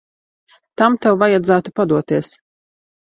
Tam 0.81 0.97
tev 1.05 1.19
vajadzētu 1.25 1.75
padoties. 1.81 2.33